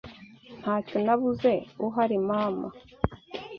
ntacyo 0.59 0.97
nabuze 1.05 1.51
uhari 1.87 2.17
mama” 2.27 2.67